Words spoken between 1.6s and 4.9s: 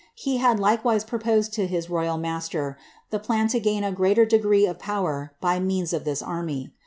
his royal master the plan to gain a greater degree of